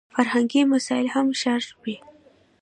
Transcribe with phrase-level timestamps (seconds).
[0.13, 1.95] فرهنګي مسایل هم شاربي.